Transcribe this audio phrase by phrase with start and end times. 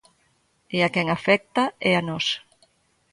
[0.75, 2.25] E a quen afecta é a nós.